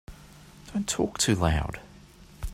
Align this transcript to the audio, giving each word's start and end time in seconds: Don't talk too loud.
Don't 0.73 0.87
talk 0.89 1.19
too 1.19 1.35
loud. 1.35 1.79